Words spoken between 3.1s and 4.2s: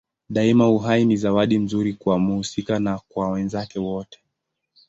wenzake wote.